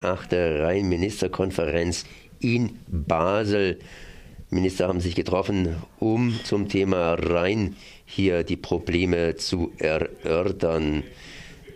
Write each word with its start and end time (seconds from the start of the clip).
achte 0.00 0.60
Rhein-Ministerkonferenz 0.60 2.04
in 2.38 2.78
Basel. 2.86 3.80
Minister 4.48 4.86
haben 4.86 5.00
sich 5.00 5.16
getroffen, 5.16 5.74
um 5.98 6.38
zum 6.44 6.68
Thema 6.68 7.14
Rhein 7.14 7.74
hier 8.06 8.44
die 8.44 8.56
Probleme 8.56 9.34
zu 9.34 9.72
erörtern. 9.78 11.02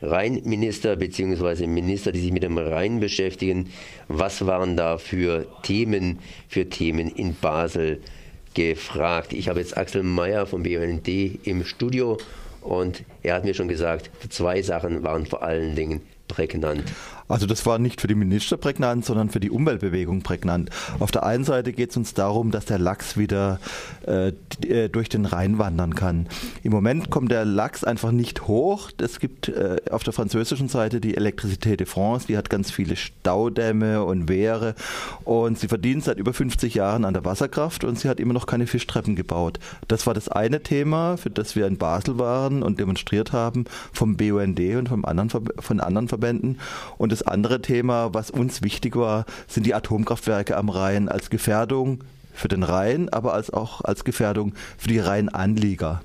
Rheinminister 0.03 0.95
bzw. 0.95 1.66
Minister, 1.66 2.12
die 2.12 2.21
sich 2.21 2.32
mit 2.32 2.45
dem 2.45 2.58
Rhein 2.58 3.00
beschäftigen. 3.00 3.71
Was 4.06 4.46
waren 4.46 4.77
da 4.77 4.98
für 4.98 5.48
Themen, 5.64 6.20
für 6.46 6.68
Themen 6.68 7.09
in 7.09 7.34
Basel 7.34 8.00
gefragt? 8.54 9.32
Ich 9.32 9.48
habe 9.48 9.59
jetzt 9.59 9.77
Axel 9.77 10.04
Mayer 10.04 10.46
vom 10.46 10.62
BUND 10.62 11.09
im 11.09 11.64
Studio 11.64 12.18
und 12.61 13.02
er 13.25 13.34
hat 13.34 13.45
mir 13.45 13.54
schon 13.54 13.66
gesagt, 13.66 14.11
zwei 14.29 14.62
Sachen 14.62 15.02
waren 15.02 15.27
vor 15.27 15.43
allen 15.43 15.75
Dingen 15.75 16.02
prägnant. 16.33 16.85
Also 17.29 17.46
das 17.46 17.64
war 17.67 17.79
nicht 17.79 18.01
für 18.01 18.09
die 18.09 18.14
Minister 18.14 18.57
prägnant, 18.57 19.05
sondern 19.05 19.31
für 19.31 19.41
die 19.41 19.51
Umweltbewegung 19.51 20.23
prägnant. 20.23 20.71
Auf 20.99 21.11
der 21.11 21.25
einen 21.25 21.45
Seite 21.45 21.73
geht 21.73 21.90
es 21.90 21.96
uns 21.96 22.14
darum, 22.14 22.50
dass 22.50 22.64
der 22.67 22.79
Lachs 22.79 23.17
wieder 23.17 23.59
äh, 24.07 24.32
äh, 24.67 24.89
durch 24.89 25.09
den 25.09 25.25
Rhein 25.25 25.59
wandern 25.59 25.95
kann. 25.95 26.26
Im 26.63 26.73
Moment 26.73 27.11
kommt 27.11 27.31
der 27.31 27.45
Lachs 27.45 27.85
einfach 27.85 28.13
nicht 28.13 28.49
hoch. 28.49 28.90
Es 28.99 29.21
gibt 29.21 29.49
äh, 29.49 29.76
auf 29.90 30.03
der 30.03 30.13
französischen 30.13 30.68
Seite 30.68 31.00
die 31.00 31.17
Electricité 31.17 31.76
de 31.76 31.87
France, 31.87 32.27
die 32.27 32.37
hat 32.37 32.51
ganz 32.51 32.70
viele 32.70 32.97
Staudämme 32.97 34.05
und 34.05 34.28
Wehre 34.28 34.75
und 35.25 35.59
sie 35.59 35.69
verdient 35.69 36.05
seit 36.05 36.19
über 36.19 36.33
50 36.33 36.75
Jahren 36.75 37.05
an 37.05 37.14
der 37.14 37.25
Wasserkraft 37.25 37.84
und 37.84 37.98
sie 37.98 38.09
hat 38.09 38.20
immer 38.20 38.34
noch 38.34 38.47
keine 38.47 38.67
Fischtreppen 38.67 39.17
gebaut. 39.17 39.59
Das 39.89 40.06
war 40.06 40.14
das 40.14 40.28
eine 40.28 40.62
Thema, 40.62 41.17
für 41.17 41.31
das 41.31 41.56
wir 41.56 41.67
in 41.67 41.78
Basel 41.78 42.19
waren 42.19 42.62
und 42.62 42.81
demonstriert 42.81 43.33
haben 43.33 43.64
vom 43.92 44.17
BUND 44.17 44.61
und 44.61 44.89
vom 44.89 45.05
anderen, 45.05 45.31
von 45.31 45.81
anderen 45.81 46.09
Verbänden. 46.09 46.22
Und 46.98 47.12
das 47.12 47.22
andere 47.22 47.61
Thema, 47.61 48.14
was 48.14 48.31
uns 48.31 48.62
wichtig 48.62 48.97
war, 48.97 49.27
sind 49.48 49.67
die 49.67 49.75
Atomkraftwerke 49.75 50.56
am 50.56 50.69
Rhein 50.69 51.08
als 51.08 51.31
Gefährdung 51.31 52.05
für 52.33 52.48
den 52.48 52.62
Rhein, 52.62 53.09
aber 53.09 53.34
als 53.34 53.53
auch 53.53 53.83
als 53.83 54.05
Gefährdung 54.05 54.55
für 54.78 54.89
die 54.89 54.98
Rheinanlieger. 54.98 56.00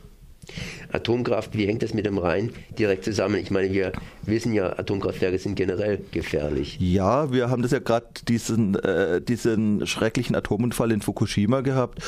Atomkraft, 0.91 1.55
wie 1.57 1.67
hängt 1.67 1.83
das 1.83 1.93
mit 1.93 2.05
dem 2.05 2.17
Rhein 2.17 2.51
direkt 2.77 3.03
zusammen? 3.03 3.35
Ich 3.35 3.51
meine, 3.51 3.71
wir 3.71 3.91
wissen 4.23 4.53
ja, 4.53 4.77
Atomkraftwerke 4.77 5.37
sind 5.37 5.55
generell 5.55 5.99
gefährlich. 6.11 6.77
Ja, 6.79 7.31
wir 7.31 7.49
haben 7.49 7.61
das 7.61 7.71
ja 7.71 7.79
gerade 7.79 8.07
diesen, 8.27 8.75
äh, 8.75 9.21
diesen 9.21 9.85
schrecklichen 9.85 10.35
Atomunfall 10.35 10.91
in 10.91 11.01
Fukushima 11.01 11.61
gehabt 11.61 12.01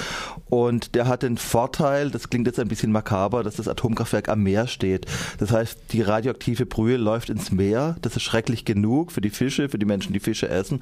und 0.50 0.96
der 0.96 1.08
hat 1.08 1.24
den 1.24 1.38
Vorteil, 1.38 2.10
das 2.10 2.30
klingt 2.30 2.48
jetzt 2.48 2.60
ein 2.60 2.68
bisschen 2.68 2.92
makaber, 2.92 3.44
dass 3.44 3.56
das 3.56 3.68
Atomkraftwerk 3.68 4.30
am 4.30 4.44
Meer 4.44 4.68
steht. 4.68 5.06
Das 5.38 5.52
heißt, 5.52 5.78
die 5.92 6.02
radioaktive 6.02 6.66
Brühe 6.66 6.98
läuft 6.98 7.30
ins 7.30 7.52
Meer, 7.52 7.98
das 8.02 8.16
ist 8.16 8.24
schrecklich 8.24 8.66
genug 8.66 9.12
für 9.12 9.22
die 9.22 9.30
Fische, 9.30 9.70
für 9.70 9.80
die 9.80 9.86
Menschen, 9.86 10.14
die 10.14 10.20
Fische 10.20 10.48
essen, 10.50 10.82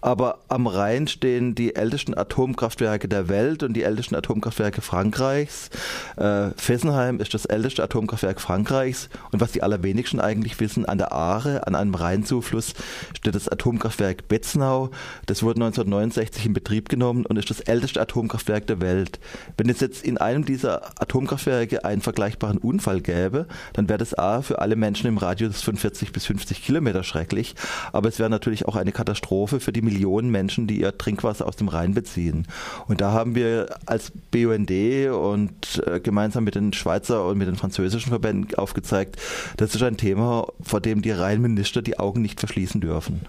aber 0.00 0.40
am 0.48 0.66
Rhein 0.66 1.08
stehen 1.08 1.54
die 1.54 1.74
ältesten 1.74 2.16
Atomkraftwerke 2.16 3.08
der 3.08 3.28
Welt 3.28 3.62
und 3.62 3.74
die 3.74 3.82
ältesten 3.82 4.14
Atomkraftwerke 4.14 4.82
Frankreichs. 4.82 5.70
Äh, 6.16 6.50
Fessenheim 6.56 6.97
ist 7.20 7.32
das 7.34 7.44
älteste 7.44 7.82
Atomkraftwerk 7.82 8.40
Frankreichs 8.40 9.08
und 9.30 9.40
was 9.40 9.52
die 9.52 9.62
allerwenigsten 9.62 10.20
eigentlich 10.20 10.58
wissen, 10.60 10.84
an 10.84 10.98
der 10.98 11.12
Aare, 11.12 11.66
an 11.66 11.74
einem 11.74 11.94
Rheinzufluss, 11.94 12.74
steht 13.16 13.34
das 13.34 13.48
Atomkraftwerk 13.48 14.26
Betznau. 14.28 14.90
Das 15.26 15.42
wurde 15.42 15.60
1969 15.60 16.46
in 16.46 16.52
Betrieb 16.52 16.88
genommen 16.88 17.24
und 17.24 17.36
ist 17.36 17.50
das 17.50 17.60
älteste 17.60 18.00
Atomkraftwerk 18.00 18.66
der 18.66 18.80
Welt. 18.80 19.20
Wenn 19.56 19.68
es 19.68 19.80
jetzt 19.80 20.04
in 20.04 20.18
einem 20.18 20.44
dieser 20.44 21.00
Atomkraftwerke 21.00 21.84
einen 21.84 22.02
vergleichbaren 22.02 22.58
Unfall 22.58 23.00
gäbe, 23.00 23.46
dann 23.74 23.88
wäre 23.88 23.98
das 23.98 24.18
A 24.18 24.42
für 24.42 24.60
alle 24.60 24.76
Menschen 24.76 25.06
im 25.06 25.18
Radius 25.18 25.62
von 25.62 25.76
40 25.76 26.12
bis 26.12 26.26
50 26.26 26.64
Kilometer 26.64 27.04
schrecklich, 27.04 27.54
aber 27.92 28.08
es 28.08 28.18
wäre 28.18 28.30
natürlich 28.30 28.66
auch 28.66 28.76
eine 28.76 28.92
Katastrophe 28.92 29.60
für 29.60 29.72
die 29.72 29.82
Millionen 29.82 30.30
Menschen, 30.30 30.66
die 30.66 30.80
ihr 30.80 30.98
Trinkwasser 30.98 31.46
aus 31.46 31.56
dem 31.56 31.68
Rhein 31.68 31.94
beziehen. 31.94 32.46
Und 32.88 33.00
da 33.00 33.12
haben 33.12 33.34
wir 33.36 33.76
als 33.86 34.10
BUND 34.32 34.70
und 35.12 35.82
äh, 35.86 36.00
gemeinsam 36.00 36.44
mit 36.44 36.54
den 36.54 36.72
Schweizer 36.72 36.87
und 36.88 37.38
mit 37.38 37.48
den 37.48 37.56
französischen 37.56 38.10
Verbänden 38.10 38.54
aufgezeigt, 38.56 39.16
das 39.56 39.74
ist 39.74 39.82
ein 39.82 39.96
Thema, 39.96 40.46
vor 40.60 40.80
dem 40.80 41.02
die 41.02 41.10
Rheinminister 41.10 41.82
die 41.82 41.98
Augen 41.98 42.22
nicht 42.22 42.40
verschließen 42.40 42.80
dürfen. 42.80 43.22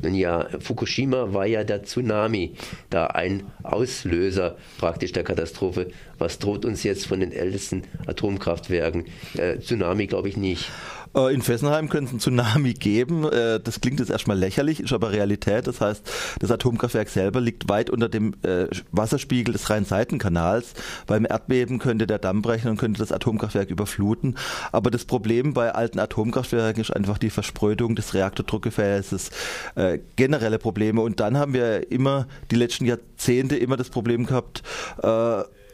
Nun 0.00 0.14
ja, 0.14 0.46
Fukushima 0.60 1.32
war 1.32 1.46
ja 1.46 1.64
der 1.64 1.84
Tsunami, 1.84 2.54
da 2.90 3.06
ein 3.06 3.44
Auslöser 3.62 4.56
praktisch 4.78 5.12
der 5.12 5.24
Katastrophe. 5.24 5.88
Was 6.18 6.38
droht 6.38 6.64
uns 6.64 6.82
jetzt 6.82 7.06
von 7.06 7.20
den 7.20 7.32
ältesten 7.32 7.82
Atomkraftwerken? 8.06 9.04
Äh, 9.36 9.58
Tsunami 9.58 10.06
glaube 10.06 10.28
ich 10.28 10.36
nicht. 10.36 10.70
Äh, 11.16 11.34
in 11.34 11.42
Fessenheim 11.42 11.88
könnte 11.88 12.06
es 12.06 12.10
einen 12.10 12.20
Tsunami 12.20 12.74
geben. 12.74 13.24
Äh, 13.24 13.58
das 13.60 13.80
klingt 13.80 14.00
jetzt 14.00 14.10
erstmal 14.10 14.38
lächerlich, 14.38 14.80
ist 14.80 14.92
aber 14.92 15.12
Realität. 15.12 15.66
Das 15.66 15.80
heißt, 15.80 16.08
das 16.40 16.50
Atomkraftwerk 16.50 17.08
selber 17.08 17.40
liegt 17.40 17.68
weit 17.68 17.90
unter 17.90 18.08
dem 18.08 18.34
äh, 18.42 18.66
Wasserspiegel 18.92 19.52
des 19.52 19.70
Rhein-Seitenkanals. 19.70 20.74
Beim 21.06 21.24
Erdbeben 21.24 21.78
könnte 21.78 22.06
der 22.06 22.18
Damm 22.18 22.42
brechen 22.42 22.70
und 22.70 22.76
könnte 22.76 22.98
das 22.98 23.12
Atomkraftwerk 23.12 23.70
überfluten. 23.70 24.36
Aber 24.72 24.90
das 24.90 25.04
Problem 25.04 25.54
bei 25.54 25.72
alten 25.72 25.98
Atomkraftwerken 25.98 26.80
ist 26.80 26.90
einfach 26.90 27.18
die 27.18 27.30
Versprödung 27.30 27.96
des 27.96 28.14
Reaktordruckgefäßes. 28.14 29.30
Generelle 30.16 30.58
Probleme. 30.58 31.00
Und 31.00 31.20
dann 31.20 31.38
haben 31.38 31.54
wir 31.54 31.90
immer 31.90 32.26
die 32.50 32.56
letzten 32.56 32.84
Jahrzehnte 32.84 33.56
immer 33.56 33.76
das 33.76 33.88
Problem 33.90 34.26
gehabt, 34.26 34.62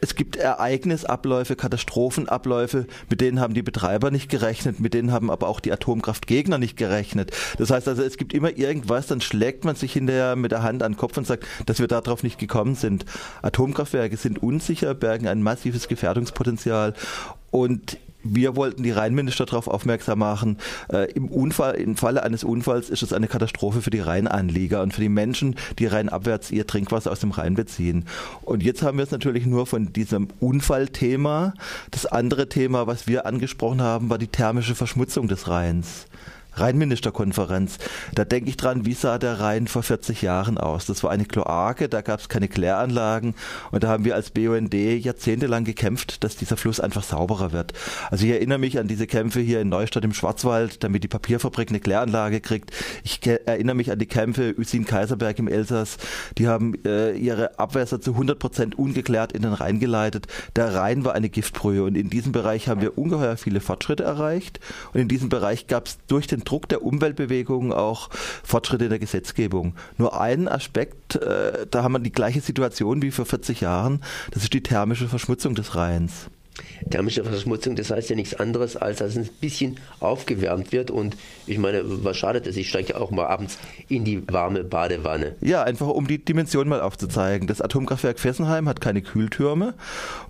es 0.03 0.15
gibt 0.15 0.35
Ereignisabläufe, 0.35 1.55
Katastrophenabläufe, 1.55 2.87
mit 3.09 3.21
denen 3.21 3.39
haben 3.39 3.53
die 3.53 3.61
Betreiber 3.61 4.11
nicht 4.11 4.29
gerechnet, 4.29 4.81
mit 4.81 4.93
denen 4.93 5.13
haben 5.13 5.31
aber 5.31 5.47
auch 5.47 5.61
die 5.61 5.71
Atomkraftgegner 5.71 6.57
nicht 6.57 6.75
gerechnet. 6.75 7.31
Das 7.57 7.71
heißt 7.71 7.87
also, 7.87 8.03
es 8.03 8.17
gibt 8.17 8.33
immer 8.33 8.57
irgendwas, 8.57 9.07
dann 9.07 9.21
schlägt 9.21 9.63
man 9.63 9.77
sich 9.77 9.93
hinterher 9.93 10.35
mit 10.35 10.51
der 10.51 10.61
Hand 10.61 10.83
an 10.83 10.91
den 10.91 10.97
Kopf 10.97 11.17
und 11.17 11.25
sagt, 11.25 11.45
dass 11.65 11.79
wir 11.79 11.87
darauf 11.87 12.21
nicht 12.21 12.37
gekommen 12.37 12.75
sind. 12.75 13.05
Atomkraftwerke 13.41 14.17
sind 14.17 14.43
unsicher, 14.43 14.93
bergen 14.93 15.25
ein 15.25 15.41
massives 15.41 15.87
Gefährdungspotenzial 15.87 16.93
und 17.53 17.99
wir 18.23 18.55
wollten 18.55 18.81
die 18.81 18.91
Rheinminister 18.91 19.45
darauf 19.45 19.67
aufmerksam 19.67 20.19
machen, 20.19 20.57
äh, 20.91 21.11
im 21.11 21.27
Unfall, 21.27 21.75
im 21.75 21.95
Falle 21.95 22.23
eines 22.23 22.43
Unfalls 22.43 22.89
ist 22.89 23.03
es 23.03 23.13
eine 23.13 23.27
Katastrophe 23.27 23.81
für 23.81 23.91
die 23.91 23.99
Rheinanlieger 23.99 24.81
und 24.81 24.93
für 24.93 25.01
die 25.01 25.09
Menschen, 25.09 25.55
die 25.77 25.85
rheinabwärts 25.85 26.49
ihr 26.49 26.65
Trinkwasser 26.65 27.11
aus 27.11 27.19
dem 27.19 27.31
Rhein 27.31 27.53
beziehen. 27.53 28.05
Und 28.41 28.63
jetzt 28.63 28.81
haben 28.81 28.97
wir 28.97 29.03
es 29.03 29.11
natürlich 29.11 29.45
nur 29.45 29.67
von 29.67 29.93
diesem 29.93 30.29
Unfallthema. 30.39 31.53
Das 31.91 32.07
andere 32.07 32.49
Thema, 32.49 32.87
was 32.87 33.05
wir 33.05 33.27
angesprochen 33.27 33.81
haben, 33.81 34.09
war 34.09 34.17
die 34.17 34.27
thermische 34.27 34.73
Verschmutzung 34.73 35.27
des 35.27 35.47
Rheins. 35.47 36.07
Rheinministerkonferenz. 36.55 37.77
Da 38.13 38.25
denke 38.25 38.49
ich 38.49 38.57
dran, 38.57 38.85
wie 38.85 38.93
sah 38.93 39.17
der 39.17 39.39
Rhein 39.39 39.67
vor 39.67 39.83
40 39.83 40.21
Jahren 40.21 40.57
aus? 40.57 40.85
Das 40.85 41.03
war 41.03 41.11
eine 41.11 41.25
Kloake, 41.25 41.89
da 41.89 42.01
gab 42.01 42.19
es 42.19 42.29
keine 42.29 42.47
Kläranlagen 42.47 43.35
und 43.71 43.83
da 43.83 43.89
haben 43.89 44.05
wir 44.05 44.15
als 44.15 44.31
BUND 44.31 44.73
jahrzehntelang 44.73 45.63
gekämpft, 45.63 46.23
dass 46.23 46.35
dieser 46.35 46.57
Fluss 46.57 46.79
einfach 46.79 47.03
sauberer 47.03 47.51
wird. 47.51 47.73
Also 48.11 48.25
ich 48.25 48.31
erinnere 48.31 48.59
mich 48.59 48.79
an 48.79 48.87
diese 48.87 49.07
Kämpfe 49.07 49.39
hier 49.39 49.61
in 49.61 49.69
Neustadt 49.69 50.03
im 50.03 50.13
Schwarzwald, 50.13 50.83
damit 50.83 51.03
die 51.03 51.07
Papierfabrik 51.07 51.69
eine 51.69 51.79
Kläranlage 51.79 52.41
kriegt. 52.41 52.71
Ich 53.03 53.19
erinnere 53.25 53.75
mich 53.75 53.91
an 53.91 53.99
die 53.99 54.05
Kämpfe 54.05 54.55
Usin 54.57 54.85
Kaiserberg 54.85 55.39
im 55.39 55.47
Elsass. 55.47 55.97
Die 56.37 56.47
haben 56.47 56.73
äh, 56.85 57.13
ihre 57.13 57.59
Abwässer 57.59 58.01
zu 58.01 58.11
100 58.11 58.39
Prozent 58.39 58.77
ungeklärt 58.77 59.31
in 59.31 59.41
den 59.41 59.53
Rhein 59.53 59.79
geleitet. 59.79 60.27
Der 60.55 60.73
Rhein 60.73 61.05
war 61.05 61.13
eine 61.13 61.29
Giftbrühe 61.29 61.83
und 61.83 61.95
in 61.95 62.09
diesem 62.09 62.31
Bereich 62.31 62.67
haben 62.67 62.81
wir 62.81 62.97
ungeheuer 62.97 63.37
viele 63.37 63.61
Fortschritte 63.61 64.03
erreicht 64.03 64.59
und 64.93 65.01
in 65.01 65.07
diesem 65.07 65.29
Bereich 65.29 65.67
gab 65.67 65.87
es 65.87 65.97
durch 66.07 66.27
den 66.27 66.42
Druck 66.43 66.69
der 66.69 66.83
Umweltbewegung 66.83 67.73
auch 67.73 68.09
Fortschritte 68.43 68.85
in 68.85 68.89
der 68.89 68.99
Gesetzgebung. 68.99 69.75
Nur 69.97 70.19
ein 70.19 70.47
Aspekt, 70.47 71.15
äh, 71.15 71.65
da 71.69 71.83
haben 71.83 71.93
wir 71.93 71.99
die 71.99 72.11
gleiche 72.11 72.41
Situation 72.41 73.01
wie 73.01 73.11
vor 73.11 73.25
40 73.25 73.61
Jahren, 73.61 74.01
das 74.31 74.43
ist 74.43 74.53
die 74.53 74.63
thermische 74.63 75.07
Verschmutzung 75.07 75.55
des 75.55 75.75
Rheins. 75.75 76.29
Thermische 76.89 77.23
Verschmutzung, 77.23 77.75
das 77.75 77.89
heißt 77.89 78.09
ja 78.09 78.15
nichts 78.15 78.35
anderes, 78.35 78.77
als 78.77 78.99
dass 78.99 79.15
ein 79.15 79.27
bisschen 79.41 79.79
aufgewärmt 79.99 80.71
wird. 80.71 80.91
Und 80.91 81.15
ich 81.47 81.57
meine, 81.57 81.81
was 81.85 82.17
schadet 82.17 82.45
es? 82.45 82.57
Ich 82.57 82.69
steige 82.69 82.93
ja 82.93 82.99
auch 82.99 83.09
mal 83.09 83.25
abends 83.25 83.57
in 83.87 84.03
die 84.03 84.21
warme 84.31 84.63
Badewanne. 84.63 85.35
Ja, 85.41 85.63
einfach 85.63 85.87
um 85.87 86.07
die 86.07 86.23
Dimension 86.23 86.67
mal 86.67 86.81
aufzuzeigen. 86.81 87.47
Das 87.47 87.61
Atomkraftwerk 87.61 88.19
Fessenheim 88.19 88.69
hat 88.69 88.81
keine 88.81 89.01
Kühltürme. 89.01 89.73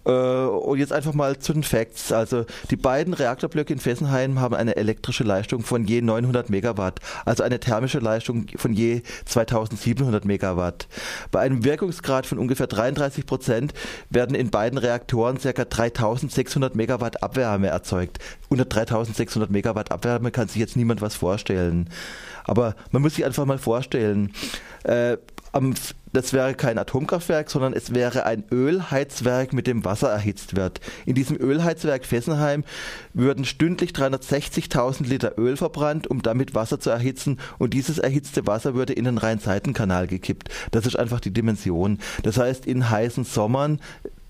Äh, 0.05 0.11
und 0.11 0.79
jetzt 0.79 0.93
einfach 0.93 1.13
mal 1.13 1.39
zu 1.39 1.53
den 1.53 1.63
Facts. 1.63 2.11
Also 2.11 2.45
die 2.69 2.77
beiden 2.77 3.13
Reaktorblöcke 3.13 3.73
in 3.73 3.79
Fessenheim 3.79 4.39
haben 4.39 4.55
eine 4.55 4.77
elektrische 4.77 5.23
Leistung 5.23 5.63
von 5.63 5.85
je 5.85 6.01
900 6.01 6.49
Megawatt, 6.49 6.99
also 7.25 7.43
eine 7.43 7.59
thermische 7.59 7.99
Leistung 7.99 8.45
von 8.55 8.73
je 8.73 9.01
2700 9.25 10.23
Megawatt. 10.25 10.87
Bei 11.31 11.41
einem 11.41 11.63
Wirkungsgrad 11.65 12.25
von 12.25 12.39
ungefähr 12.39 12.67
33 12.67 13.25
Prozent 13.25 13.73
werden 14.09 14.35
in 14.35 14.49
beiden 14.49 14.77
Reaktoren 14.77 15.37
ca. 15.37 15.65
3000 15.65 16.12
3600 16.13 16.75
Megawatt 16.75 17.23
Abwärme 17.23 17.67
erzeugt. 17.67 18.19
Unter 18.49 18.65
3600 18.65 19.49
Megawatt 19.49 19.91
Abwärme 19.91 20.31
kann 20.31 20.47
sich 20.47 20.57
jetzt 20.57 20.75
niemand 20.75 21.01
was 21.01 21.15
vorstellen. 21.15 21.89
Aber 22.45 22.75
man 22.91 23.01
muss 23.01 23.15
sich 23.15 23.25
einfach 23.25 23.45
mal 23.45 23.57
vorstellen, 23.57 24.33
äh, 24.83 25.17
das 26.13 26.33
wäre 26.33 26.55
kein 26.55 26.79
Atomkraftwerk, 26.79 27.49
sondern 27.49 27.73
es 27.73 27.93
wäre 27.93 28.25
ein 28.25 28.43
Ölheizwerk, 28.51 29.53
mit 29.53 29.67
dem 29.67 29.85
Wasser 29.85 30.09
erhitzt 30.09 30.55
wird. 30.55 30.79
In 31.05 31.13
diesem 31.13 31.37
Ölheizwerk 31.37 32.05
Fessenheim 32.05 32.63
würden 33.13 33.45
stündlich 33.45 33.91
360.000 33.91 35.07
Liter 35.07 35.37
Öl 35.37 35.57
verbrannt, 35.57 36.07
um 36.07 36.23
damit 36.23 36.55
Wasser 36.55 36.79
zu 36.79 36.89
erhitzen. 36.89 37.39
Und 37.59 37.73
dieses 37.75 37.99
erhitzte 37.99 38.47
Wasser 38.47 38.73
würde 38.73 38.93
in 38.93 39.05
den 39.05 39.19
Rhein-Seitenkanal 39.19 40.07
gekippt. 40.07 40.49
Das 40.71 40.87
ist 40.87 40.97
einfach 40.97 41.19
die 41.19 41.33
Dimension. 41.33 41.99
Das 42.23 42.37
heißt, 42.37 42.65
in 42.65 42.89
heißen 42.89 43.23
Sommern 43.23 43.79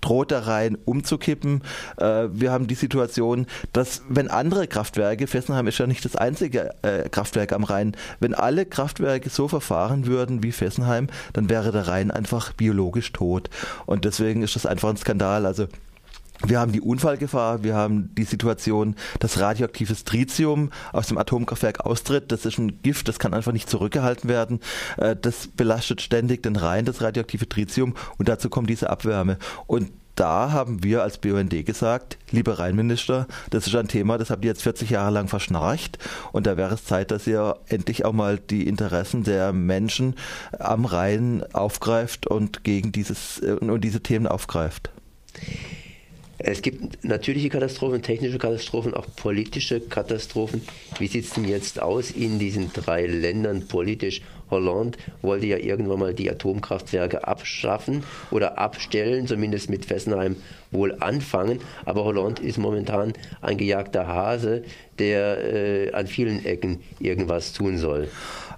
droht 0.04 0.30
der 0.30 0.46
Rhein 0.46 0.76
umzukippen. 0.84 1.62
Äh, 1.96 2.28
wir 2.30 2.52
haben 2.52 2.66
die 2.66 2.74
Situation, 2.74 3.46
dass 3.72 4.02
wenn 4.08 4.28
andere 4.28 4.66
Kraftwerke, 4.66 5.26
Fessenheim 5.26 5.66
ist 5.66 5.78
ja 5.78 5.86
nicht 5.86 6.04
das 6.04 6.16
einzige 6.16 6.70
äh, 6.82 7.08
Kraftwerk 7.08 7.52
am 7.52 7.64
Rhein, 7.64 7.96
wenn 8.20 8.34
alle 8.34 8.66
Kraftwerke 8.66 9.30
so 9.30 9.48
verfahren 9.48 10.06
würden 10.06 10.42
wie 10.42 10.52
Fessenheim, 10.52 11.08
dann 11.32 11.48
wäre 11.48 11.72
der 11.72 11.88
Rhein 11.88 12.10
einfach 12.10 12.52
biologisch 12.52 13.12
tot. 13.12 13.48
Und 13.86 14.04
deswegen 14.04 14.42
ist 14.42 14.56
das 14.56 14.66
einfach 14.66 14.90
ein 14.90 14.96
Skandal. 14.96 15.46
Also 15.46 15.68
wir 16.46 16.58
haben 16.58 16.72
die 16.72 16.80
Unfallgefahr, 16.80 17.62
wir 17.62 17.74
haben 17.74 18.14
die 18.14 18.24
Situation, 18.24 18.96
dass 19.20 19.38
radioaktives 19.38 20.04
Tritium 20.04 20.70
aus 20.92 21.06
dem 21.06 21.18
Atomkraftwerk 21.18 21.80
austritt. 21.80 22.32
Das 22.32 22.44
ist 22.44 22.58
ein 22.58 22.82
Gift, 22.82 23.08
das 23.08 23.18
kann 23.18 23.34
einfach 23.34 23.52
nicht 23.52 23.70
zurückgehalten 23.70 24.28
werden. 24.28 24.60
Äh, 24.96 25.16
das 25.16 25.48
belastet 25.48 26.02
ständig 26.02 26.42
den 26.42 26.56
Rhein, 26.56 26.84
das 26.84 27.00
radioaktive 27.00 27.48
Tritium. 27.48 27.94
Und 28.18 28.28
dazu 28.28 28.50
kommt 28.50 28.68
diese 28.68 28.90
Abwärme. 28.90 29.38
Und 29.66 29.90
da 30.14 30.52
haben 30.52 30.84
wir 30.84 31.02
als 31.02 31.18
BUND 31.18 31.66
gesagt, 31.66 32.18
lieber 32.30 32.60
Rheinminister, 32.60 33.26
das 33.50 33.66
ist 33.66 33.74
ein 33.74 33.88
Thema, 33.88 34.16
das 34.16 34.30
habt 34.30 34.44
ihr 34.44 34.50
jetzt 34.50 34.62
40 34.62 34.90
Jahre 34.90 35.10
lang 35.10 35.26
verschnarcht 35.26 35.98
und 36.30 36.46
da 36.46 36.56
wäre 36.56 36.74
es 36.74 36.84
Zeit, 36.84 37.10
dass 37.10 37.26
ihr 37.26 37.56
endlich 37.66 38.04
auch 38.04 38.12
mal 38.12 38.38
die 38.38 38.68
Interessen 38.68 39.24
der 39.24 39.52
Menschen 39.52 40.14
am 40.56 40.84
Rhein 40.84 41.42
aufgreift 41.52 42.28
und 42.28 42.62
gegen 42.62 42.92
dieses 42.92 43.40
und 43.40 43.80
diese 43.80 44.02
Themen 44.02 44.28
aufgreift. 44.28 44.90
Es 46.46 46.60
gibt 46.60 47.02
natürliche 47.02 47.48
Katastrophen, 47.48 48.02
technische 48.02 48.36
Katastrophen, 48.36 48.92
auch 48.92 49.06
politische 49.16 49.80
Katastrophen. 49.80 50.60
Wie 50.98 51.06
sieht 51.06 51.24
es 51.24 51.30
denn 51.30 51.48
jetzt 51.48 51.80
aus 51.80 52.10
in 52.10 52.38
diesen 52.38 52.70
drei 52.70 53.06
Ländern 53.06 53.66
politisch? 53.66 54.20
Hollande 54.50 54.98
wollte 55.22 55.46
ja 55.46 55.58
irgendwann 55.58 55.98
mal 55.98 56.14
die 56.14 56.30
Atomkraftwerke 56.30 57.26
abschaffen 57.26 58.04
oder 58.30 58.58
abstellen, 58.58 59.26
zumindest 59.26 59.70
mit 59.70 59.84
Fessenheim 59.84 60.36
wohl 60.70 60.96
anfangen. 61.00 61.60
Aber 61.84 62.04
Hollande 62.04 62.42
ist 62.42 62.58
momentan 62.58 63.12
ein 63.40 63.56
gejagter 63.56 64.06
Hase, 64.06 64.64
der 64.98 65.54
äh, 65.54 65.92
an 65.92 66.06
vielen 66.06 66.44
Ecken 66.44 66.80
irgendwas 67.00 67.52
tun 67.52 67.78
soll. 67.78 68.08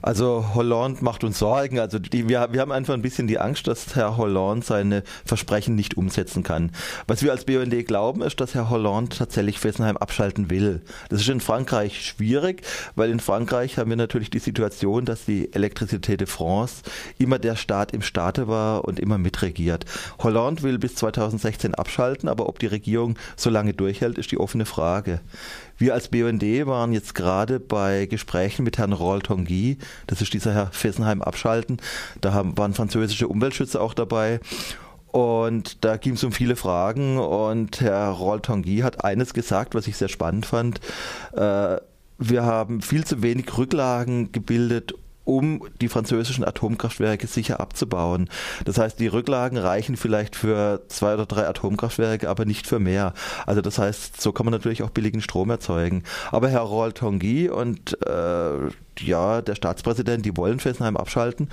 Also 0.03 0.55
Hollande 0.55 1.03
macht 1.03 1.25
uns 1.25 1.39
Sorgen. 1.39 1.79
Also 1.79 1.99
die, 1.99 2.29
wir, 2.29 2.49
wir 2.53 2.61
haben 2.61 2.73
einfach 2.73 2.95
ein 2.95 3.03
bisschen 3.03 3.27
die 3.27 3.39
Angst, 3.39 3.67
dass 3.67 3.97
Herr 3.97 4.17
Hollande 4.17 4.65
seine 4.65 5.03
Versprechen 5.25 5.75
nicht 5.75 5.97
umsetzen 5.97 6.43
kann. 6.43 6.71
Was 7.07 7.23
wir 7.23 7.33
als 7.33 7.45
BUND 7.45 7.87
glauben, 7.87 8.23
ist, 8.23 8.41
dass 8.41 8.55
Herr 8.55 8.71
Hollande 8.71 9.17
tatsächlich 9.17 9.59
Fessenheim 9.59 9.97
abschalten 9.97 10.51
will. 10.51 10.83
Das 11.09 11.21
ist 11.21 11.29
in 11.29 11.41
Frankreich 11.41 12.05
schwierig, 12.05 12.63
weil 12.95 13.11
in 13.11 13.21
Frankreich 13.21 13.79
haben 13.79 13.91
wir 13.91 13.97
natürlich 13.97 14.31
die 14.31 14.39
Situation, 14.39 15.05
dass 15.05 15.25
die 15.25 15.53
Elektrizität 15.53 15.76
de 15.81 16.27
France 16.27 16.83
immer 17.19 17.39
der 17.39 17.57
Staat 17.57 17.93
im 17.93 18.03
Staate 18.03 18.49
war 18.49 18.85
und 18.85 18.99
immer 18.99 19.19
mitregiert. 19.19 19.85
Hollande 20.23 20.63
will 20.63 20.79
bis 20.79 20.95
2016 20.97 21.75
abschalten, 21.75 22.29
aber 22.29 22.49
ob 22.49 22.59
die 22.59 22.67
Regierung 22.67 23.17
so 23.37 23.51
lange 23.51 23.75
durchhält, 23.75 24.19
ist 24.19 24.33
die 24.33 24.39
offene 24.39 24.67
Frage. 24.67 25.21
Wir 25.79 25.95
als 25.95 26.09
BUND 26.09 26.43
waren 26.67 26.93
jetzt 26.93 27.15
gerade 27.15 27.61
bei 27.61 28.07
Gesprächen 28.07 28.65
mit 28.65 28.79
Herrn 28.79 28.93
Roll 28.93 29.21
Tanguy, 29.21 29.79
das 30.07 30.23
ist 30.23 30.33
dieser 30.33 30.55
Herr 30.55 30.69
Fessenheim 30.73 31.21
abschalten. 31.21 31.79
Da 32.21 32.33
haben, 32.33 32.57
waren 32.57 32.73
französische 32.73 33.29
Umweltschützer 33.29 33.81
auch 33.81 33.95
dabei. 33.95 34.41
Und 35.17 35.85
da 35.85 35.97
ging 35.97 36.15
es 36.15 36.25
um 36.25 36.33
viele 36.33 36.57
Fragen 36.57 37.19
und 37.19 37.81
Herr 37.81 38.09
Roll 38.09 38.41
Tanguy 38.41 38.79
hat 38.79 39.03
eines 39.03 39.33
gesagt, 39.33 39.75
was 39.75 39.87
ich 39.87 39.97
sehr 39.97 40.09
spannend 40.09 40.45
fand. 40.45 40.81
Äh, 41.33 41.77
wir 42.19 42.45
haben 42.45 42.83
viel 42.83 43.05
zu 43.05 43.23
wenig 43.23 43.57
Rücklagen 43.57 44.33
gebildet, 44.33 44.95
um 45.27 45.63
die 45.81 45.89
französischen 45.89 46.45
Atomkraftwerke 46.45 47.27
sicher 47.27 47.61
abzubauen. 47.61 48.31
Das 48.65 48.79
heißt, 48.79 48.99
die 48.99 49.09
Rücklagen 49.09 49.59
reichen 49.59 49.97
vielleicht 49.97 50.37
für 50.37 50.85
zwei 50.89 51.15
oder 51.15 51.27
drei 51.27 51.47
Atomkraftwerke, 51.47 52.31
aber 52.31 52.47
nicht 52.47 52.67
für 52.67 52.79
mehr. 52.79 53.13
Also 53.45 53.61
das 53.61 53.79
heißt, 53.79 54.21
so 54.21 54.33
kann 54.33 54.47
man 54.47 54.53
natürlich 54.53 54.83
auch 54.83 54.91
billigen 54.91 55.21
Strom 55.21 55.51
erzeugen. 55.51 56.05
Aber 56.31 56.49
Herr 56.49 56.61
Roll 56.61 56.93
Tanguy 56.93 57.49
und 57.49 57.99
äh, 58.07 58.69
ja, 58.99 59.43
der 59.43 59.55
Staatspräsident, 59.55 60.25
die 60.25 60.37
wollen 60.37 60.61
Fessenheim 60.61 60.97
abschalten. 60.97 61.51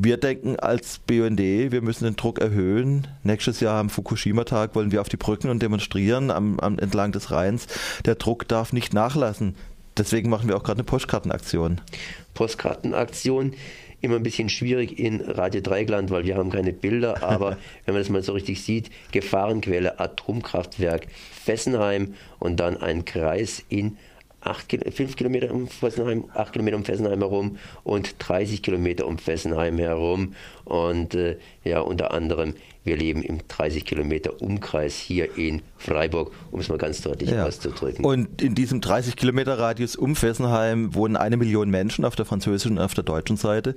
Wir 0.00 0.16
denken 0.16 0.56
als 0.60 1.00
BUND, 1.00 1.40
wir 1.40 1.82
müssen 1.82 2.04
den 2.04 2.14
Druck 2.14 2.38
erhöhen. 2.38 3.08
Nächstes 3.24 3.58
Jahr 3.58 3.80
am 3.80 3.90
Fukushima-Tag 3.90 4.76
wollen 4.76 4.92
wir 4.92 5.00
auf 5.00 5.08
die 5.08 5.16
Brücken 5.16 5.48
und 5.48 5.60
demonstrieren 5.60 6.30
am, 6.30 6.60
am, 6.60 6.78
entlang 6.78 7.10
des 7.10 7.32
Rheins. 7.32 7.66
Der 8.04 8.14
Druck 8.14 8.46
darf 8.46 8.72
nicht 8.72 8.94
nachlassen. 8.94 9.56
Deswegen 9.98 10.30
machen 10.30 10.48
wir 10.48 10.56
auch 10.56 10.62
gerade 10.62 10.78
eine 10.78 10.84
Postkartenaktion. 10.84 11.80
Postkartenaktion 12.34 13.54
immer 14.00 14.16
ein 14.16 14.22
bisschen 14.22 14.48
schwierig 14.48 14.98
in 14.98 15.20
Radio 15.20 15.60
Dreigland, 15.60 16.10
weil 16.10 16.24
wir 16.24 16.36
haben 16.36 16.50
keine 16.50 16.72
Bilder, 16.72 17.22
aber 17.22 17.58
wenn 17.84 17.94
man 17.94 18.02
das 18.02 18.08
mal 18.08 18.22
so 18.22 18.32
richtig 18.32 18.62
sieht, 18.62 18.90
Gefahrenquelle 19.12 19.98
Atomkraftwerk 19.98 21.08
Fessenheim 21.44 22.14
und 22.38 22.60
dann 22.60 22.76
ein 22.76 23.04
Kreis 23.04 23.64
in 23.68 23.96
acht, 24.40 24.66
fünf 24.92 25.16
Kilometer 25.16 25.52
um 25.52 25.66
Fessenheim, 25.66 26.24
acht 26.32 26.52
Kilometer 26.52 26.76
um 26.76 26.84
Fessenheim 26.84 27.18
herum 27.18 27.58
und 27.82 28.14
30 28.20 28.62
Kilometer 28.62 29.06
um 29.06 29.18
Fessenheim 29.18 29.78
herum. 29.78 30.34
Und 30.64 31.14
äh, 31.14 31.38
ja, 31.64 31.80
unter 31.80 32.12
anderem, 32.12 32.54
wir 32.88 32.96
leben 32.96 33.22
im 33.22 33.46
30 33.46 33.84
Kilometer 33.84 34.40
Umkreis 34.40 34.94
hier 34.94 35.36
in 35.36 35.60
Freiburg, 35.76 36.32
um 36.50 36.60
es 36.60 36.68
mal 36.70 36.78
ganz 36.78 37.02
deutlich 37.02 37.30
ja. 37.30 37.44
auszudrücken. 37.44 38.04
Und 38.04 38.40
in 38.40 38.54
diesem 38.54 38.80
30 38.80 39.14
Kilometer 39.14 39.58
Radius 39.58 39.94
um 39.94 40.16
Fessenheim 40.16 40.94
wohnen 40.94 41.16
eine 41.16 41.36
Million 41.36 41.68
Menschen 41.68 42.06
auf 42.06 42.16
der 42.16 42.24
französischen 42.24 42.78
und 42.78 42.84
auf 42.84 42.94
der 42.94 43.04
deutschen 43.04 43.36
Seite. 43.36 43.76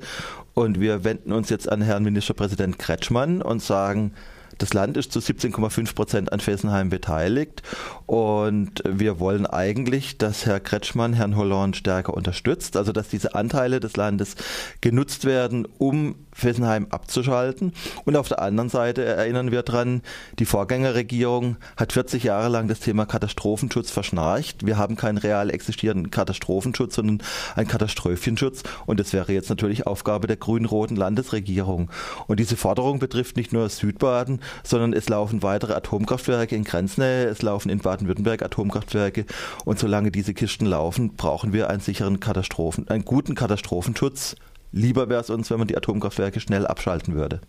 Und 0.54 0.80
wir 0.80 1.04
wenden 1.04 1.34
uns 1.34 1.50
jetzt 1.50 1.70
an 1.70 1.82
Herrn 1.82 2.04
Ministerpräsident 2.04 2.80
Kretschmann 2.80 3.42
und 3.42 3.62
sagen, 3.62 4.14
das 4.58 4.74
Land 4.74 4.98
ist 4.98 5.12
zu 5.12 5.20
17,5 5.20 5.96
Prozent 5.96 6.32
an 6.32 6.40
Fessenheim 6.40 6.90
beteiligt 6.90 7.64
und 8.06 8.84
wir 8.88 9.20
wollen 9.20 9.46
eigentlich, 9.46 10.18
dass 10.18 10.46
Herr 10.46 10.60
Kretschmann 10.60 11.14
Herrn 11.14 11.36
Hollande 11.36 11.78
stärker 11.78 12.14
unterstützt, 12.14 12.76
also 12.78 12.92
dass 12.92 13.10
diese 13.10 13.36
Anteile 13.36 13.80
des 13.80 13.96
Landes 13.96 14.36
genutzt 14.82 15.26
werden, 15.26 15.68
um 15.78 16.16
Fessenheim 16.34 16.88
abzuschalten. 16.90 17.74
Und 18.06 18.16
auf 18.16 18.28
der 18.28 18.42
anderen 18.42 18.70
Seite 18.70 19.04
erinnern 19.04 19.52
wir 19.52 19.64
dran, 19.64 20.02
die 20.40 20.46
Vorgängerregierung 20.46 21.58
hat 21.78 21.94
40 21.94 22.24
Jahre 22.24 22.50
lang 22.50 22.68
das 22.68 22.80
Thema 22.80 23.06
Katastrophenschutz 23.06 23.92
verschnarcht. 23.92 24.66
Wir 24.66 24.78
haben 24.78 24.96
keinen 24.96 25.18
real 25.18 25.50
existierenden 25.50 26.12
Katastrophenschutz, 26.12 26.96
sondern 26.96 27.22
einen 27.56 27.68
Katastrophenschutz. 27.68 28.64
Und 28.86 29.00
das 29.00 29.14
wäre 29.14 29.32
jetzt 29.34 29.50
natürlich 29.50 29.88
Aufgabe 29.88 30.28
der 30.28 30.38
grün-roten 30.38 30.96
Landesregierung. 30.96 31.90
Und 32.28 32.40
diese 32.40 32.58
Forderung 32.58 33.00
betrifft 33.00 33.38
nicht 33.38 33.54
nur 33.54 33.70
Südbaden, 33.70 34.41
sondern 34.64 34.94
es 34.94 35.10
laufen 35.10 35.44
weitere 35.44 35.74
Atomkraftwerke 35.74 36.56
in 36.56 36.64
Grenznähe, 36.64 37.26
es 37.26 37.42
laufen 37.42 37.70
in 37.70 37.80
Baden-Württemberg 37.80 38.42
Atomkraftwerke. 38.42 39.26
Und 39.66 39.80
solange 39.80 40.12
diese 40.12 40.34
Kisten 40.34 40.66
laufen, 40.66 41.16
brauchen 41.16 41.54
wir 41.54 41.70
einen 41.70 41.82
sicheren 41.82 42.20
Katastrophen, 42.20 42.88
einen 42.88 43.06
guten 43.06 43.36
Katastrophenschutz 43.36 44.36
Lieber 44.72 45.10
wäre 45.10 45.22
es 45.22 45.30
uns, 45.30 45.52
wenn 45.52 45.60
man 45.60 45.68
die 45.68 45.76
Atomkraftwerke 45.76 46.40
schnell 46.40 46.66
abschalten 46.66 47.14
würde. 47.14 47.42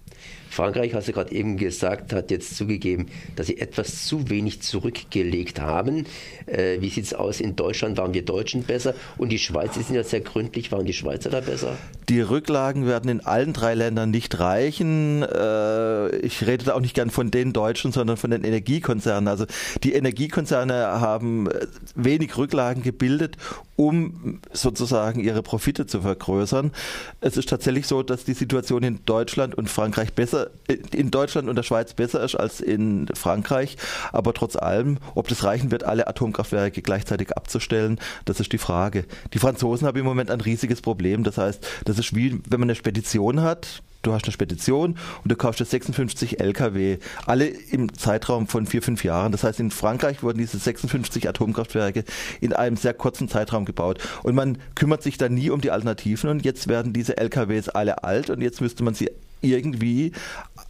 Frankreich, 0.51 0.93
hast 0.93 1.09
du 1.09 1.13
gerade 1.13 1.33
eben 1.33 1.57
gesagt, 1.57 2.13
hat 2.13 2.31
jetzt 2.31 2.57
zugegeben, 2.57 3.07
dass 3.37 3.47
sie 3.47 3.59
etwas 3.59 4.05
zu 4.05 4.29
wenig 4.29 4.61
zurückgelegt 4.61 5.61
haben. 5.61 6.05
Äh, 6.45 6.81
wie 6.81 6.91
sieht 6.91 7.05
es 7.05 7.15
aus 7.15 7.41
in 7.41 7.57
Deutschland? 7.57 7.97
Waren 7.97 8.13
wir 8.13 8.23
Deutschen 8.23 8.63
besser? 8.65 8.95
Und 9.17 9.31
die 9.31 9.39
Schweiz, 9.39 9.73
die 9.73 9.83
sind 9.83 9.95
ja 9.95 10.05
sehr 10.05 10.21
gründlich, 10.21 10.71
waren 10.71 10.85
die 10.85 10.93
Schweizer 10.93 11.31
da 11.31 11.41
besser? 11.41 11.77
Die 12.11 12.21
Rücklagen 12.21 12.87
werden 12.87 13.09
in 13.09 13.21
allen 13.21 13.55
drei 13.55 13.75
Ländern 13.75 14.11
nicht 14.11 14.39
reichen. 14.41 15.23
Äh, 15.23 16.17
ich 16.17 16.47
rede 16.47 16.67
da 16.67 16.75
auch 16.75 16.81
nicht 16.81 16.95
gern 16.95 17.09
von 17.09 17.31
den 17.31 17.55
Deutschen, 17.55 17.91
sondern 17.91 18.19
von 18.19 18.31
den 18.31 18.45
Energiekonzernen. 18.45 19.29
Also 19.29 19.47
die 19.83 19.95
Energiekonzerne 19.95 21.01
haben 21.01 21.51
äh, 21.51 21.67
wenig 21.95 22.37
Rücklagen 22.37 22.83
gebildet, 22.83 23.39
um 23.77 24.41
sozusagen 24.53 25.21
ihre 25.21 25.43
Profite 25.43 25.87
zu 25.87 26.03
vergrößern. 26.03 26.73
Es 27.21 27.37
ist 27.37 27.49
tatsächlich 27.49 27.87
so, 27.87 28.03
dass 28.03 28.25
die 28.25 28.35
Situation 28.35 28.83
in 28.83 29.01
Deutschland 29.05 29.55
und 29.55 29.69
Frankreich 29.69 30.13
besser, 30.13 30.51
in 30.93 31.11
Deutschland 31.11 31.49
und 31.49 31.57
der 31.57 31.63
Schweiz 31.63 31.95
besser 31.95 32.23
ist 32.23 32.35
als 32.35 32.61
in 32.61 33.07
Frankreich. 33.15 33.77
Aber 34.13 34.35
trotz 34.35 34.57
allem, 34.57 34.99
ob 35.15 35.29
das 35.29 35.45
reichen 35.45 35.71
wird, 35.71 35.85
alle 35.85 36.07
Atomkraftwerke 36.09 36.83
gleichzeitig 36.83 37.37
abzustellen, 37.37 37.99
das 38.25 38.41
ist 38.41 38.53
die 38.53 38.59
Frage. 38.59 39.05
Die 39.35 39.39
Franzosen 39.39 39.87
haben 39.87 39.99
im 39.99 40.05
Moment 40.05 40.31
ein 40.31 40.41
riesiges 40.41 40.81
Problem. 40.81 41.25
Das 41.25 41.39
heißt, 41.39 41.67
das 41.85 41.99
ist 41.99 42.15
wie, 42.15 42.41
wenn 42.49 42.61
man 42.61 42.69
eine 42.69 42.75
Spedition 42.75 43.43
hat, 43.43 43.83
du 44.03 44.13
hast 44.13 44.25
eine 44.25 44.33
Spedition 44.33 44.97
und 45.23 45.33
du 45.33 45.37
kaufst 45.37 45.59
56 45.65 46.41
Lkw, 46.41 46.99
alle 47.27 47.47
im 47.47 47.95
Zeitraum 47.95 48.47
von 48.47 48.67
vier, 48.67 48.83
fünf 48.83 49.05
Jahren. 49.05 49.33
Das 49.33 49.45
heißt, 49.45 49.61
in 49.61 49.71
Frankreich 49.71 50.23
wurden 50.23 50.39
diese 50.39 50.59
56 50.59 51.29
Atomkraftwerke 51.29 52.05
in 52.41 52.53
einem 52.53 52.77
sehr 52.77 52.95
kurzen 52.95 53.29
Zeitraum 53.29 53.65
gebaut. 53.65 53.99
Und 54.23 54.35
man 54.35 54.59
kümmert 54.75 55.03
sich 55.03 55.19
da 55.19 55.29
nie 55.29 55.51
um 55.51 55.61
die 55.61 55.71
Alternativen 55.71 56.31
und 56.31 56.45
jetzt 56.45 56.69
werden 56.69 56.93
diese 56.93 57.17
Lkws 57.17 57.69
alle 57.69 58.05
alt 58.05 58.31
und 58.31 58.41
jetzt 58.41 58.61
müsste 58.61 58.85
man 58.85 58.95
sie 58.95 59.11
irgendwie 59.43 60.13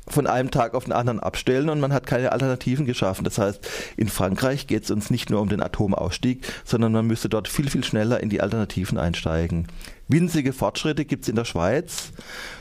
von 0.09 0.26
einem 0.26 0.50
Tag 0.50 0.75
auf 0.75 0.85
den 0.85 0.93
anderen 0.93 1.21
abstellen 1.21 1.69
und 1.69 1.81
man 1.81 1.93
hat 1.93 2.07
keine 2.07 2.33
Alternativen 2.33 2.87
geschaffen. 2.87 3.25
Das 3.25 3.38
heißt, 3.38 3.69
in 3.97 4.09
Frankreich 4.09 4.67
geht 4.67 4.85
es 4.85 4.91
uns 4.91 5.11
nicht 5.11 5.31
nur 5.31 5.41
um 5.41 5.49
den 5.49 5.62
Atomausstieg, 5.62 6.45
sondern 6.64 6.93
man 6.93 7.07
müsste 7.07 7.29
dort 7.29 7.49
viel, 7.49 7.71
viel 7.71 7.85
schneller 7.85 8.21
in 8.21 8.29
die 8.29 8.41
Alternativen 8.41 8.99
einsteigen. 8.99 9.69
Winzige 10.09 10.52
Fortschritte 10.52 11.05
gibt 11.05 11.23
es 11.23 11.29
in 11.29 11.37
der 11.37 11.45
Schweiz. 11.45 12.12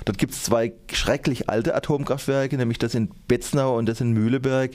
Dort 0.06 0.18
gibt 0.18 0.34
es 0.34 0.44
zwei 0.44 0.74
schrecklich 0.92 1.50
alte 1.50 1.76
Atomkraftwerke, 1.76 2.56
nämlich 2.56 2.78
das 2.78 2.96
in 2.96 3.10
Betznau 3.28 3.78
und 3.78 3.88
das 3.88 4.00
in 4.00 4.12
Mühleberg. 4.12 4.72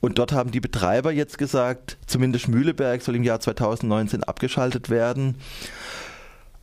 Und 0.00 0.18
dort 0.18 0.32
haben 0.32 0.50
die 0.50 0.60
Betreiber 0.60 1.12
jetzt 1.12 1.38
gesagt, 1.38 1.98
zumindest 2.06 2.48
Mühleberg 2.48 3.02
soll 3.02 3.16
im 3.16 3.22
Jahr 3.22 3.40
2019 3.40 4.24
abgeschaltet 4.24 4.90
werden 4.90 5.36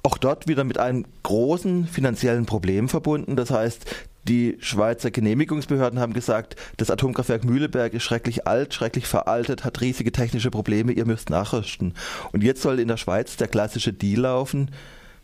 auch 0.03 0.17
dort 0.17 0.47
wieder 0.47 0.65
mit 0.65 0.77
einem 0.77 1.05
großen 1.23 1.87
finanziellen 1.87 2.45
Problem 2.45 2.89
verbunden. 2.89 3.37
Das 3.37 3.51
heißt, 3.51 3.85
die 4.27 4.57
Schweizer 4.59 5.11
Genehmigungsbehörden 5.11 5.99
haben 5.99 6.13
gesagt, 6.13 6.55
das 6.77 6.89
Atomkraftwerk 6.89 7.43
Mühleberg 7.43 7.93
ist 7.93 8.03
schrecklich 8.03 8.47
alt, 8.47 8.73
schrecklich 8.73 9.05
veraltet, 9.05 9.65
hat 9.65 9.81
riesige 9.81 10.11
technische 10.11 10.51
Probleme, 10.51 10.93
ihr 10.93 11.05
müsst 11.05 11.29
nachrüsten. 11.29 11.93
Und 12.31 12.43
jetzt 12.43 12.61
soll 12.61 12.79
in 12.79 12.87
der 12.87 12.97
Schweiz 12.97 13.35
der 13.35 13.49
klassische 13.49 13.91
Deal 13.91 14.21
laufen. 14.21 14.71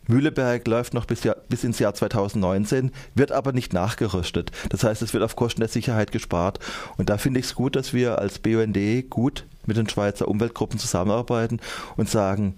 Mühleberg 0.06 0.66
läuft 0.66 0.92
noch 0.92 1.06
bis, 1.06 1.22
bis, 1.48 1.64
ins 1.64 1.78
Jahr 1.78 1.94
2019, 1.94 2.90
wird 3.14 3.32
aber 3.32 3.52
nicht 3.52 3.72
nachgerüstet. 3.72 4.50
Das 4.68 4.84
heißt, 4.84 5.02
es 5.02 5.14
wird 5.14 5.22
auf 5.22 5.36
Kosten 5.36 5.60
der 5.60 5.68
Sicherheit 5.68 6.12
gespart. 6.12 6.58
Und 6.96 7.08
da 7.08 7.16
finde 7.16 7.40
ich 7.40 7.46
es 7.46 7.54
gut, 7.54 7.76
dass 7.76 7.94
wir 7.94 8.18
als 8.18 8.38
BUND 8.38 8.76
gut 9.08 9.46
mit 9.66 9.76
den 9.76 9.88
Schweizer 9.88 10.28
Umweltgruppen 10.28 10.78
zusammenarbeiten 10.78 11.60
und 11.96 12.08
sagen, 12.08 12.54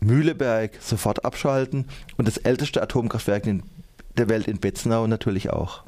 Mühleberg 0.00 0.72
sofort 0.80 1.24
abschalten 1.24 1.86
und 2.16 2.26
das 2.26 2.38
älteste 2.38 2.82
Atomkraftwerk 2.82 3.46
der 4.16 4.28
Welt 4.28 4.48
in 4.48 4.58
Betznau 4.58 5.06
natürlich 5.06 5.50
auch. 5.50 5.84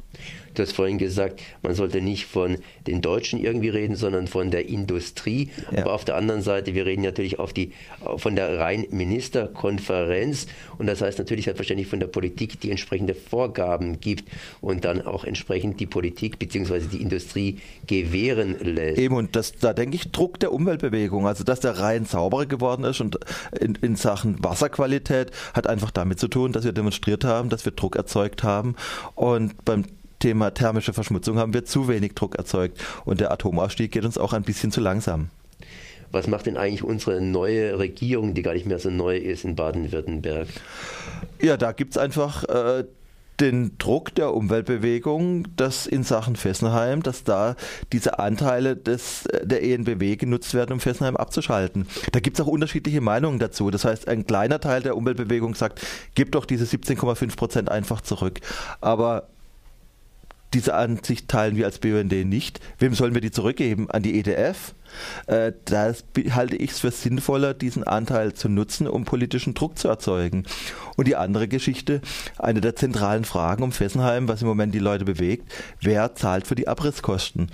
Du 0.55 0.61
hast 0.63 0.71
vorhin 0.71 0.97
gesagt, 0.97 1.41
man 1.61 1.75
sollte 1.75 2.01
nicht 2.01 2.25
von 2.25 2.57
den 2.87 3.01
Deutschen 3.01 3.39
irgendwie 3.39 3.69
reden, 3.69 3.95
sondern 3.95 4.27
von 4.27 4.51
der 4.51 4.67
Industrie. 4.67 5.49
Ja. 5.71 5.81
Aber 5.81 5.93
auf 5.93 6.05
der 6.05 6.15
anderen 6.15 6.41
Seite, 6.41 6.73
wir 6.73 6.85
reden 6.85 7.01
natürlich 7.01 7.39
auf 7.39 7.51
die, 7.51 7.73
von 8.17 8.35
der 8.35 8.57
Rhein-Ministerkonferenz. 8.57 10.47
Und 10.77 10.87
das 10.87 11.01
heißt 11.01 11.19
natürlich 11.19 11.45
selbstverständlich 11.45 11.87
von 11.87 11.99
der 11.99 12.07
Politik, 12.07 12.59
die 12.61 12.71
entsprechende 12.71 13.13
Vorgaben 13.13 13.99
gibt 13.99 14.31
und 14.61 14.85
dann 14.85 15.01
auch 15.01 15.25
entsprechend 15.25 15.79
die 15.79 15.85
Politik 15.85 16.39
bzw. 16.39 16.79
die 16.91 17.01
Industrie 17.01 17.59
gewähren 17.85 18.55
lässt. 18.61 18.97
Eben, 18.97 19.15
und 19.15 19.35
das, 19.35 19.53
da 19.53 19.73
denke 19.73 19.97
ich, 19.97 20.11
Druck 20.11 20.39
der 20.39 20.53
Umweltbewegung. 20.53 21.27
Also, 21.27 21.43
dass 21.43 21.59
der 21.59 21.79
Rhein 21.79 22.05
sauberer 22.05 22.45
geworden 22.45 22.85
ist 22.85 23.01
und 23.01 23.19
in, 23.59 23.75
in 23.75 23.95
Sachen 23.97 24.41
Wasserqualität 24.43 25.31
hat 25.53 25.67
einfach 25.67 25.91
damit 25.91 26.19
zu 26.19 26.29
tun, 26.29 26.53
dass 26.53 26.63
wir 26.63 26.71
demonstriert 26.71 27.25
haben, 27.25 27.49
dass 27.49 27.65
wir 27.65 27.73
Druck 27.73 27.97
erzeugt 27.97 28.43
haben. 28.43 28.75
Und 29.15 29.65
beim 29.65 29.83
Thema 30.19 30.53
thermische 30.53 30.93
Verschmutzung 30.93 31.37
haben 31.37 31.53
wir 31.53 31.65
zu 31.65 31.87
wenig 31.87 32.13
Druck 32.15 32.35
erzeugt 32.35 32.81
und 33.05 33.19
der 33.19 33.31
Atomausstieg 33.31 33.91
geht 33.91 34.05
uns 34.05 34.17
auch 34.17 34.33
ein 34.33 34.43
bisschen 34.43 34.71
zu 34.71 34.81
langsam. 34.81 35.29
Was 36.11 36.27
macht 36.27 36.45
denn 36.45 36.57
eigentlich 36.57 36.83
unsere 36.83 37.19
neue 37.19 37.77
Regierung, 37.77 38.33
die 38.33 38.41
gar 38.41 38.53
nicht 38.53 38.65
mehr 38.65 38.79
so 38.79 38.89
neu 38.89 39.17
ist 39.17 39.43
in 39.43 39.55
Baden-Württemberg? 39.55 40.47
Ja, 41.41 41.57
da 41.57 41.73
gibt 41.73 41.91
es 41.91 41.97
einfach 41.97 42.43
äh, 42.45 42.85
den 43.39 43.77
Druck 43.77 44.15
der 44.15 44.33
Umweltbewegung, 44.33 45.47
dass 45.57 45.87
in 45.87 46.03
Sachen 46.03 46.35
Fessenheim, 46.35 47.03
dass 47.03 47.23
da 47.23 47.55
diese 47.91 48.19
Anteile 48.19 48.77
des, 48.77 49.27
der 49.43 49.63
ENBW 49.63 50.15
genutzt 50.15 50.53
werden, 50.53 50.73
um 50.73 50.79
Fessenheim 50.79 51.17
abzuschalten. 51.17 51.87
Da 52.11 52.19
gibt 52.19 52.39
es 52.39 52.45
auch 52.45 52.49
unterschiedliche 52.49 53.01
Meinungen 53.01 53.39
dazu. 53.39 53.69
Das 53.71 53.83
heißt, 53.83 54.07
ein 54.07 54.25
kleiner 54.25 54.59
Teil 54.59 54.81
der 54.81 54.95
Umweltbewegung 54.95 55.55
sagt, 55.55 55.81
gib 56.15 56.31
doch 56.31 56.45
diese 56.45 56.65
17,5 56.65 57.35
Prozent 57.35 57.69
einfach 57.69 58.01
zurück. 58.01 58.39
Aber 58.79 59.27
diese 60.53 60.73
Ansicht 60.73 61.27
teilen 61.27 61.55
wir 61.57 61.65
als 61.65 61.79
BUND 61.79 62.11
nicht. 62.11 62.59
Wem 62.79 62.93
sollen 62.93 63.13
wir 63.13 63.21
die 63.21 63.31
zurückgeben? 63.31 63.89
An 63.89 64.03
die 64.03 64.17
EDF? 64.19 64.73
Äh, 65.27 65.51
da 65.65 65.93
halte 66.31 66.55
ich 66.55 66.71
es 66.71 66.79
für 66.79 66.91
sinnvoller, 66.91 67.53
diesen 67.53 67.83
Anteil 67.83 68.33
zu 68.33 68.47
nutzen, 68.49 68.87
um 68.87 69.03
politischen 69.03 69.53
Druck 69.53 69.77
zu 69.77 69.87
erzeugen. 69.87 70.45
Und 70.95 71.07
die 71.07 71.15
andere 71.15 71.47
Geschichte, 71.47 72.01
eine 72.37 72.61
der 72.61 72.75
zentralen 72.75 73.25
Fragen 73.25 73.63
um 73.63 73.71
Fessenheim, 73.71 74.27
was 74.27 74.41
im 74.41 74.47
Moment 74.47 74.73
die 74.73 74.79
Leute 74.79 75.05
bewegt, 75.05 75.51
wer 75.81 76.15
zahlt 76.15 76.47
für 76.47 76.55
die 76.55 76.67
Abrisskosten? 76.67 77.49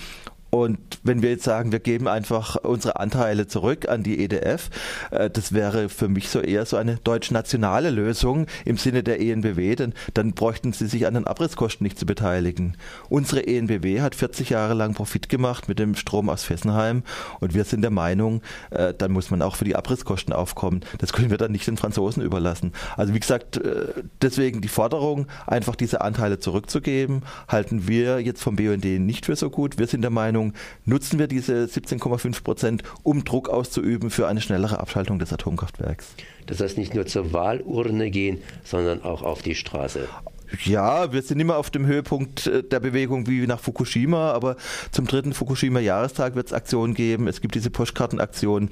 Und 0.51 0.79
wenn 1.03 1.21
wir 1.21 1.31
jetzt 1.31 1.45
sagen, 1.45 1.71
wir 1.71 1.79
geben 1.79 2.09
einfach 2.09 2.57
unsere 2.57 2.99
Anteile 2.99 3.47
zurück 3.47 3.87
an 3.87 4.03
die 4.03 4.23
EDF, 4.23 4.69
äh, 5.09 5.29
das 5.29 5.53
wäre 5.53 5.87
für 5.87 6.09
mich 6.09 6.29
so 6.29 6.41
eher 6.41 6.65
so 6.65 6.75
eine 6.75 6.97
deutsch-nationale 6.97 7.89
Lösung 7.89 8.47
im 8.65 8.75
Sinne 8.75 9.01
der 9.01 9.21
ENBW, 9.21 9.75
denn 9.77 9.93
dann 10.13 10.33
bräuchten 10.33 10.73
sie 10.73 10.87
sich 10.87 11.07
an 11.07 11.13
den 11.13 11.25
Abrisskosten 11.25 11.85
nicht 11.85 11.97
zu 11.97 12.05
beteiligen. 12.05 12.75
Unsere 13.09 13.47
ENBW 13.47 14.01
hat 14.01 14.13
40 14.13 14.49
Jahre 14.49 14.73
lang 14.73 14.93
Profit 14.93 15.29
gemacht 15.29 15.69
mit 15.69 15.79
dem 15.79 15.95
Strom 15.95 16.29
aus 16.29 16.43
Fessenheim 16.43 17.03
und 17.39 17.53
wir 17.53 17.63
sind 17.63 17.81
der 17.81 17.91
Meinung, 17.91 18.41
äh, 18.71 18.93
dann 18.93 19.13
muss 19.13 19.31
man 19.31 19.41
auch 19.41 19.55
für 19.55 19.65
die 19.65 19.77
Abrisskosten 19.77 20.33
aufkommen. 20.33 20.81
Das 20.97 21.13
können 21.13 21.29
wir 21.29 21.37
dann 21.37 21.53
nicht 21.53 21.65
den 21.65 21.77
Franzosen 21.77 22.21
überlassen. 22.23 22.73
Also 22.97 23.13
wie 23.13 23.19
gesagt, 23.21 23.55
äh, 23.55 23.93
deswegen 24.21 24.59
die 24.59 24.67
Forderung, 24.67 25.27
einfach 25.47 25.77
diese 25.77 26.01
Anteile 26.01 26.39
zurückzugeben, 26.39 27.21
halten 27.47 27.87
wir 27.87 28.19
jetzt 28.19 28.43
vom 28.43 28.57
BUND 28.57 28.83
nicht 28.83 29.27
für 29.27 29.37
so 29.37 29.49
gut. 29.49 29.77
Wir 29.77 29.87
sind 29.87 30.01
der 30.01 30.11
Meinung, 30.11 30.40
Meinung, 30.41 30.53
nutzen 30.85 31.19
wir 31.19 31.27
diese 31.27 31.65
17,5 31.65 32.43
Prozent, 32.43 32.83
um 33.03 33.23
Druck 33.23 33.49
auszuüben 33.49 34.09
für 34.09 34.27
eine 34.27 34.41
schnellere 34.41 34.79
Abschaltung 34.79 35.19
des 35.19 35.31
Atomkraftwerks. 35.31 36.15
Das 36.47 36.59
heißt 36.59 36.77
nicht 36.77 36.93
nur 36.93 37.05
zur 37.05 37.33
Wahlurne 37.33 38.09
gehen, 38.09 38.41
sondern 38.63 39.03
auch 39.03 39.21
auf 39.21 39.41
die 39.41 39.55
Straße. 39.55 40.07
Ja, 40.65 41.13
wir 41.13 41.21
sind 41.21 41.39
immer 41.39 41.55
auf 41.55 41.69
dem 41.69 41.85
Höhepunkt 41.85 42.47
äh, 42.47 42.61
der 42.61 42.81
Bewegung 42.81 43.25
wie 43.27 43.47
nach 43.47 43.59
Fukushima, 43.59 44.33
aber 44.33 44.57
zum 44.91 45.07
dritten 45.07 45.31
Fukushima-Jahrestag 45.31 46.35
wird 46.35 46.47
es 46.47 46.53
Aktionen 46.53 46.93
geben. 46.93 47.27
Es 47.29 47.39
gibt 47.39 47.55
diese 47.55 47.69
Postkartenaktion 47.69 48.69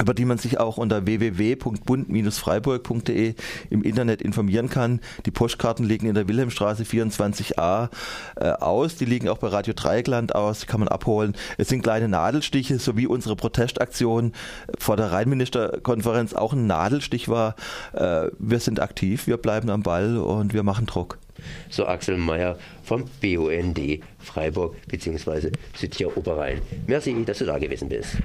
über 0.00 0.14
die 0.14 0.24
man 0.24 0.38
sich 0.38 0.58
auch 0.58 0.78
unter 0.78 1.06
www.bund-freiburg.de 1.06 3.34
im 3.68 3.82
Internet 3.82 4.22
informieren 4.22 4.70
kann. 4.70 5.00
Die 5.26 5.30
Postkarten 5.30 5.84
liegen 5.84 6.06
in 6.06 6.14
der 6.14 6.26
Wilhelmstraße 6.26 6.84
24a 6.84 7.90
äh, 8.36 8.52
aus. 8.52 8.96
Die 8.96 9.04
liegen 9.04 9.28
auch 9.28 9.36
bei 9.38 9.48
Radio 9.48 9.74
Dreieckland 9.74 10.34
aus, 10.34 10.60
die 10.60 10.66
kann 10.66 10.80
man 10.80 10.88
abholen. 10.88 11.36
Es 11.58 11.68
sind 11.68 11.82
kleine 11.82 12.08
Nadelstiche, 12.08 12.78
so 12.78 12.96
wie 12.96 13.06
unsere 13.06 13.36
Protestaktion 13.36 14.32
vor 14.78 14.96
der 14.96 15.12
Rheinministerkonferenz 15.12 16.32
auch 16.34 16.54
ein 16.54 16.66
Nadelstich 16.66 17.28
war. 17.28 17.54
Äh, 17.92 18.28
wir 18.38 18.60
sind 18.60 18.80
aktiv, 18.80 19.26
wir 19.26 19.36
bleiben 19.36 19.68
am 19.70 19.82
Ball 19.82 20.16
und 20.16 20.54
wir 20.54 20.62
machen 20.62 20.86
Druck. 20.86 21.18
So 21.68 21.86
Axel 21.86 22.16
Mayer 22.16 22.56
vom 22.82 23.04
BUND 23.22 24.00
Freiburg 24.18 24.74
bzw. 24.88 25.52
Südtier 25.74 26.16
Oberrhein. 26.16 26.60
Merci, 26.86 27.24
dass 27.24 27.38
du 27.38 27.46
da 27.46 27.58
gewesen 27.58 27.88
bist. 27.88 28.16